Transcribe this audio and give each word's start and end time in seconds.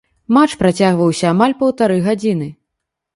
Матч 0.35 0.51
працягваўся 0.61 1.27
амаль 1.33 1.53
паўтары 1.59 1.99
гадзіны. 2.09 2.47